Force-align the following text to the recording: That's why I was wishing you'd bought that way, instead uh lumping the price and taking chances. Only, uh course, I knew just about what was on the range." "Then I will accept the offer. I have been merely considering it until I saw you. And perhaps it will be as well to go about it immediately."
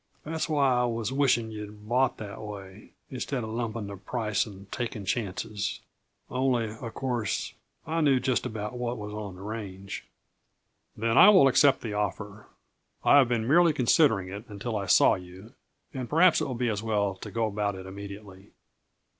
That's 0.23 0.49
why 0.49 0.67
I 0.79 0.85
was 0.85 1.13
wishing 1.13 1.51
you'd 1.51 1.87
bought 1.87 2.17
that 2.17 2.41
way, 2.41 2.93
instead 3.11 3.43
uh 3.43 3.47
lumping 3.47 3.85
the 3.85 3.95
price 3.95 4.47
and 4.47 4.65
taking 4.71 5.05
chances. 5.05 5.79
Only, 6.27 6.71
uh 6.71 6.89
course, 6.89 7.53
I 7.85 8.01
knew 8.01 8.19
just 8.19 8.47
about 8.47 8.75
what 8.79 8.97
was 8.97 9.13
on 9.13 9.35
the 9.35 9.43
range." 9.43 10.07
"Then 10.97 11.19
I 11.19 11.29
will 11.29 11.47
accept 11.47 11.81
the 11.81 11.93
offer. 11.93 12.47
I 13.03 13.19
have 13.19 13.27
been 13.29 13.47
merely 13.47 13.73
considering 13.73 14.27
it 14.29 14.43
until 14.47 14.75
I 14.75 14.87
saw 14.87 15.13
you. 15.13 15.53
And 15.93 16.09
perhaps 16.09 16.41
it 16.41 16.45
will 16.45 16.55
be 16.55 16.69
as 16.69 16.81
well 16.81 17.13
to 17.17 17.29
go 17.29 17.45
about 17.45 17.75
it 17.75 17.85
immediately." 17.85 18.53